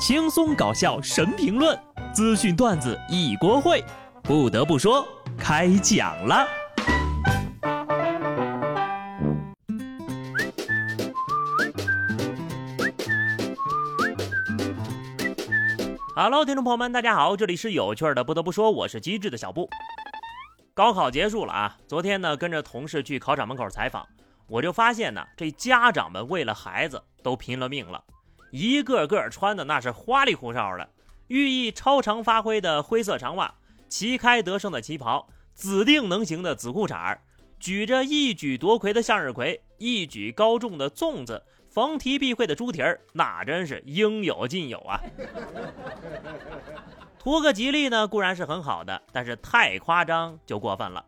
[0.00, 1.78] 轻松搞笑神评论，
[2.10, 3.84] 资讯段子一锅烩。
[4.22, 6.48] 不得不说，开讲了。
[16.16, 18.24] Hello，听众朋友们，大家好，这里是有趣的。
[18.24, 19.68] 不得不说，我是机智的小布。
[20.72, 24.06] 高考结束了啊，昨天呢，跟着同事去考场门口采访，
[24.48, 28.02] 我就发现呢，这家长们为了孩子都拼了命了，
[28.50, 30.88] 一个个穿的那是花里胡哨的，
[31.28, 33.54] 寓意超常发挥的灰色长袜，
[33.88, 37.18] 旗开得胜的旗袍，指定能行的紫裤衩
[37.58, 41.42] 举着一举夺魁的向日葵，一举高中的粽子。
[41.70, 45.00] 逢题必会的猪蹄儿，那真是应有尽有啊！
[47.16, 51.06] 图个吉利呢，固然是很好的，但是太夸张就过分了。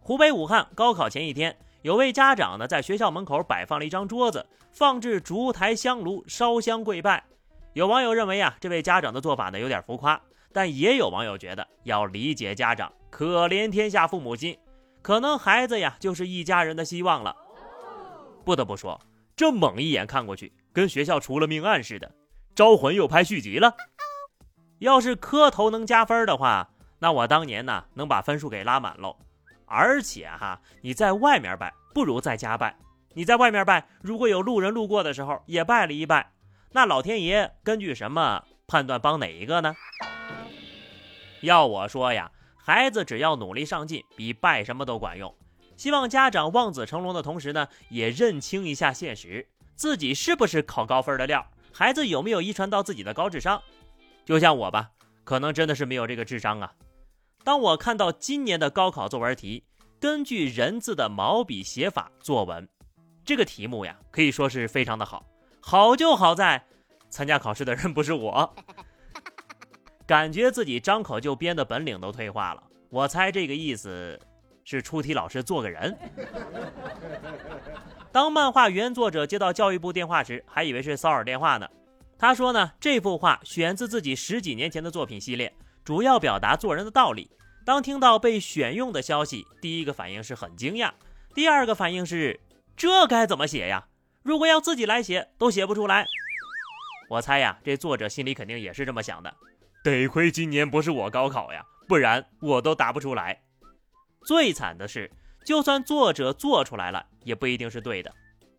[0.00, 7.24] 湖北武汉高考前一天，有位家长呢在学校门口摆放了一张桌子，放置烛台香炉，烧香跪拜。
[7.72, 10.20] 有网友认为啊，这位家长的做法呢有点浮夸，
[10.52, 14.56] 但也有网友觉得要理解家长，可怜天下父母心，
[15.02, 17.36] 可能孩子呀就是一家人的希望了。
[18.44, 19.00] 不得不说。
[19.34, 22.12] 这猛一眼看过去，跟学校出了命案似的。
[22.54, 23.74] 招魂又拍续集了。
[24.78, 29.16] 要是磕头能加分的话，那我当年呢能把分数给拉满喽。
[29.72, 32.76] 而且哈，你在外面拜不如在家拜。
[33.14, 36.30] 你在外面拜，如果有路人路过的时候也拜了一拜，
[36.72, 39.74] 那老天爷根据什么判断帮哪一个呢？
[41.40, 45.34] 要我说呀，孩子只要努力上进，比拜什么都管用。
[45.76, 51.46] 希望家长望子成龙的同时呢，也认清一下现实，自己是不是考高分的料？
[51.72, 53.62] 孩子有没有遗传到自己的高智商？
[54.24, 54.90] 就像我吧，
[55.24, 56.72] 可能真的是没有这个智商啊。
[57.44, 59.64] 当我看到今年的高考作文题，
[60.00, 62.68] 根据人字的毛笔写法作文，
[63.24, 65.24] 这个题目呀，可以说是非常的好。
[65.60, 66.64] 好就好在，
[67.10, 68.54] 参加考试的人不是我，
[70.06, 72.62] 感觉自己张口就编的本领都退化了。
[72.90, 74.18] 我猜这个意思。
[74.64, 75.98] 是出题老师做个人。
[78.12, 81.68] 当漫画原作者接到教育部电话时，还以为是骚扰电话呢。
[82.16, 85.52] 他说呢，这幅画选自自己十几年前的作品系列，
[85.84, 87.30] 主要表达做人的道理。
[87.64, 90.92] 当听到被选用的消息，第一个反应是很惊讶，
[91.34, 92.40] 第二个反应是
[92.76, 93.86] 这该怎么写呀？
[94.22, 96.06] 如果要自己来写，都写不出来。
[97.08, 99.34] 我猜呀，这作者心里肯定也是这么想的。
[99.84, 103.42] 得亏今年不是我高考呀，不然我都答不出来。
[104.24, 105.10] 最惨的是，
[105.44, 108.12] 就算作者做出来了，也不一定是对的。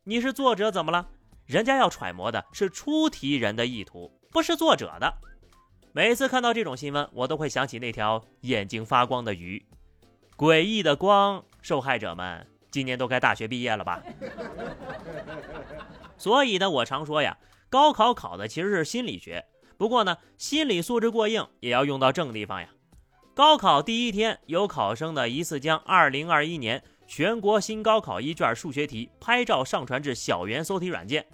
[0.03, 1.09] 你是作者怎么了？
[1.45, 5.13] 人家要揣摩的是出题人的意图，不是作者的。
[5.95, 9.63] 每次看到这种新闻，我都会想起那条眼睛发光的鱼。
[10.35, 14.01] 诡异的光，受害者们今年都该大学毕业了吧？
[16.17, 17.37] 所以呢，我常说呀，
[17.69, 19.45] 高考考的其实是心理学。
[19.77, 22.69] 不过呢，心理素质过硬也要用到正地方呀。
[23.35, 31.27] 高考第一天，有考生呢疑似将2021年全国新高考一卷数学题拍照上传至小猿搜题软件，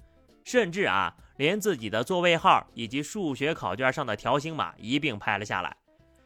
[0.43, 5.73] 甚至啊，连自己的座位号以及数学考卷上的条形码一并拍了下来。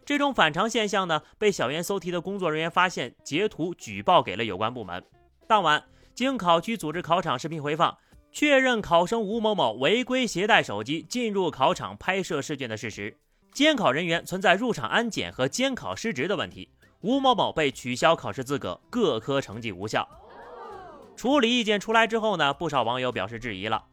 [0.03, 5.01] 这种反常现象呢，被小猿搜题的工作人员发现，截图举报给了有关部门。
[5.47, 5.83] 当晚，
[6.15, 7.95] 经考区组织考场视频回放，
[8.31, 13.15] 确认考生吴某某违规携带手机进入考场拍摄试卷的事实。
[13.53, 16.67] 监考人员存在入场安检和监考失职的问题，
[17.01, 20.09] 吴某某被取消考试资格，各科成绩无效。
[21.15, 23.85] 处理意见出来之后呢，不少网友表示质疑了：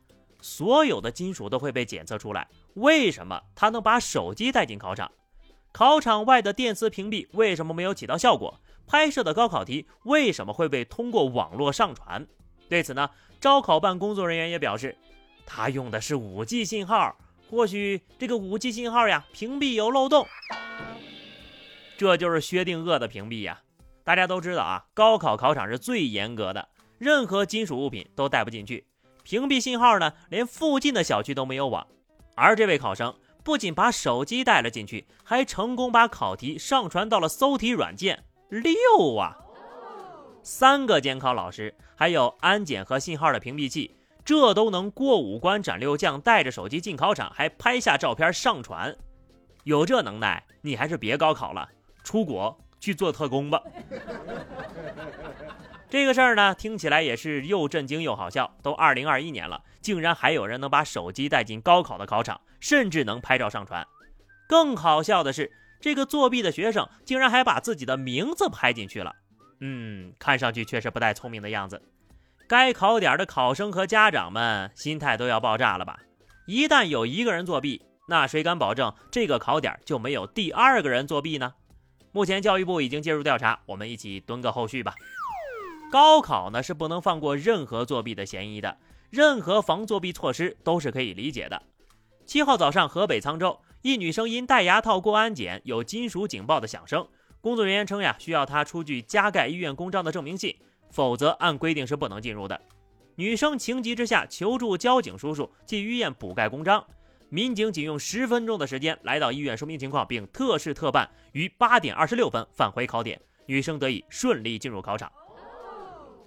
[0.43, 5.11] 所有的金属都会被检测出来，为什么他能把手机带进考场？
[5.73, 8.61] 考场外的电磁屏蔽为什么没有起到效果？
[8.87, 12.27] 拍摄的高考题为什么会被通过网络上传？
[12.69, 14.97] 对此呢，招考办工作人员也表示，
[15.47, 17.17] 他用的是 5G 信号。
[17.51, 20.25] 或许这个五 G 信号呀，屏蔽有漏洞，
[21.99, 23.61] 这就是薛定谔的屏蔽呀。
[24.05, 26.69] 大家都知道啊，高考考场是最严格的，
[26.99, 28.87] 任何金属物品都带不进去。
[29.31, 31.87] 屏蔽信号呢，连附近的小区都没有网。
[32.35, 33.15] 而这位考生
[33.45, 39.37] 不仅把手机带了进去，还成功把考题上传到了搜题软件，六啊！
[40.43, 43.95] 三个监考老师，还有安检和信号的屏蔽器。
[44.25, 48.97] 这都能过五关斩六将，带着手机进考场，还拍下照片上传，
[49.63, 51.69] 有这能耐，你还是别高考了，
[52.03, 53.63] 出国去做特工吧。
[55.91, 58.57] 这个事儿呢，听起来也是又震惊又好笑。
[58.63, 63.85] 都二零二一年了，竟然还有人能把手机带进高考的考场，甚至能拍照上传。
[64.49, 65.51] 更好笑的是，
[65.81, 69.17] 这个作弊的学生竟然还把自己的名字拍进去了。
[69.61, 71.83] 嗯，看上去确实不太聪明的样子。
[72.47, 75.99] 该考点的考生和家长们心态都要爆炸了吧？
[76.47, 81.55] 一旦有一个人作弊，那谁敢保证这个考点就没有第二个人作弊呢？
[82.13, 84.95] 目前教育部已经介入调查，我们一起蹲个后续吧。
[85.91, 88.79] 高考呢是不能放过任何作弊的嫌疑的，
[89.11, 91.61] 任何防作弊措施都是可以理解的。
[92.25, 97.09] 七号早上，河北沧州一女生因戴牙套过安检，有金属警报的响声，
[97.41, 100.55] 工作人员称呀，需要她出具加盖医院公章的证明信，
[100.93, 102.61] 否则按规定是不能进入的。
[103.17, 106.85] 女生情急之下求助交警叔叔去医院补盖公章。
[107.29, 115.11] 民警仅用十分钟的时间来到医院说明情况，并特事特办，于八点二十六分返回考点，女生得以顺利进入考场。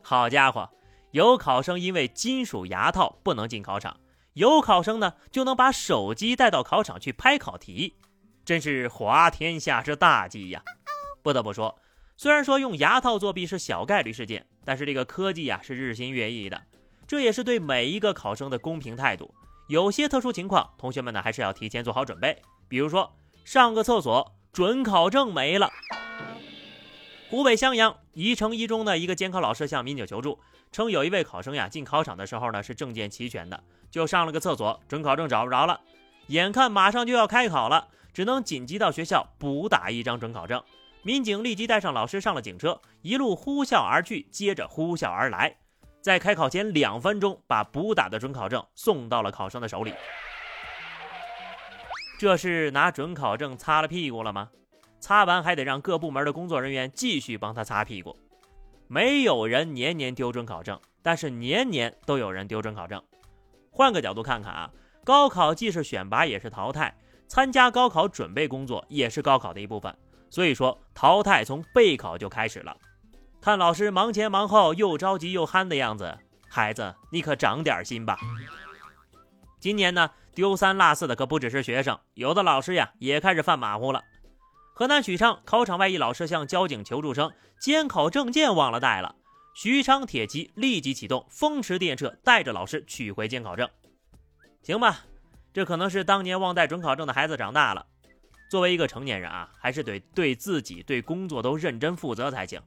[0.06, 0.70] 好家伙，
[1.12, 3.98] 有考生因为金属牙套不能进考场，
[4.34, 7.96] 有考生呢就能把手机带到考场去拍考题，
[8.44, 10.62] 真是滑天下之大稽呀！
[11.24, 11.80] 不得不说，
[12.18, 16.62] 虽然说用牙套作弊是小概率事件，但是这个科技呀是日新月异的，
[17.08, 19.34] 这也是对每一个考生的公平态度。
[19.70, 22.42] 有些特殊情况，同学们呢还是要提前做好准备。
[22.68, 23.10] 比如说
[23.46, 25.70] 上个厕所，准考证没了。
[27.34, 30.38] 湖北襄阳宜城一中的一个监考老师向民警求助，
[30.72, 35.82] 称有一位考生呀进考场的时候呢是证件齐全的，就上了个厕所，准考证找不着了。
[36.28, 40.64] 眼看马上就要开考了，只能紧急到学校补打一张准考证。
[41.02, 45.56] 民警立即带上老师上了警车，一路呼啸而去，接着呼啸而来。
[46.04, 49.92] 在开考前两分钟，把补打的准考证送到了考生的手里。
[52.20, 54.52] 这是拿准考证擦了屁股了吗？
[55.04, 58.18] 擦完还得让各部门的工作人员继续帮他擦屁股。
[58.88, 63.04] 没有人年年丢准考证，但是年年都有人丢准考证。
[63.70, 64.72] 换个角度看看啊，
[65.04, 66.96] 高考既是选拔也是淘汰，
[67.28, 69.94] 参加高考准备工作也是高考的一部分。
[70.30, 72.74] 所以说，淘汰从备考就开始了。
[73.42, 76.18] 看老师忙前忙后，又着急又憨的样子，
[76.48, 78.18] 孩子，你可长点心吧。
[79.60, 84.02] 今年呢，丢三落四的可不只是学生，有的老师呀也开始犯马虎了。
[84.76, 89.16] 河南许昌考场外一老师向交警求助称，监考证件忘了带了。
[89.54, 93.70] 许昌铁骑立即启动，风驰电掣，带着老师取回监考证。
[94.64, 95.06] 行吧，
[95.54, 97.86] 这可能是当年忘带准考证的孩子长大了。
[98.50, 102.60] 作为一个成年人啊，还是得对自己、对工作都认真负责才行。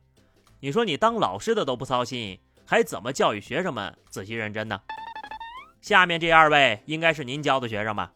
[0.61, 4.81] 你说你当老师的都不操心，还怎么教育学生们仔细认真呢？
[5.83, 8.13] 下面这二位应该是您教的学生吧？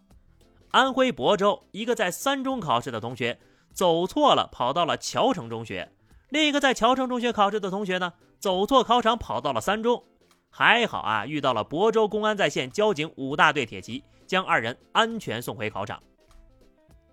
[0.71, 3.37] 安徽亳州一个在三中考试的同学
[3.73, 5.89] 走错了，跑到了谯城中学；
[6.29, 10.05] 另一个在谯城中学考试的同学呢，走错考场，跑到了三中。
[10.51, 16.03] 还好啊，遇到了亳州公安在线交警五大队铁骑，将二人安全送回考场。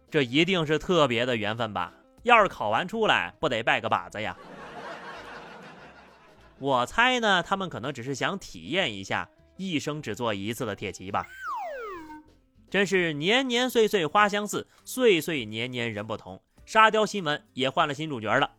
[0.09, 1.93] 这一定是特别的缘分吧？
[2.23, 4.35] 要是考完出来，不得拜个把子呀？
[6.59, 11.23] 我猜呢，他们可能只是想体验一下一生只做一次的铁骑吧。
[12.69, 16.41] 真是年年岁岁花相似，岁岁年年人不同。
[16.67, 18.51] 沙雕新闻也换了新主角了。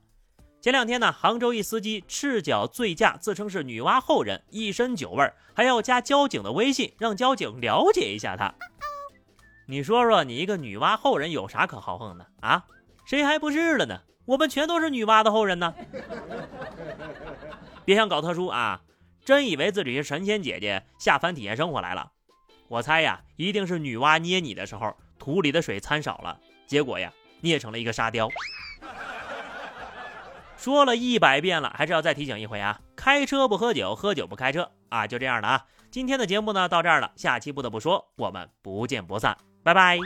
[0.62, 8.54] 前两天呢，杭州一司机赤脚醉驾，自称是女娲后人，一身酒味儿，还要加交警的微信，让交警了解一下他。
[9.66, 12.64] 你说说，你一个女娲后人有啥可豪横的啊？
[13.04, 14.00] 谁还不是了呢？
[14.24, 15.74] 我们全都是女娲的后人呢。
[17.84, 18.80] 别想搞特殊啊！
[19.22, 22.10] 真以为自己是神仙姐姐下凡体验生活来了？
[22.68, 28.28] 我猜呀，一定是女娲捏你的时候土里的水掺少了，结果呀捏成了一个沙雕。
[30.56, 32.80] 说了一百遍了，还是要再提醒一回啊！
[32.96, 35.06] 开车不喝酒，喝酒不开车啊！
[35.06, 35.64] 就这样了啊！
[35.90, 39.98] 今天的节目呢到这儿了，下期不得不说，我们不见不散，拜拜。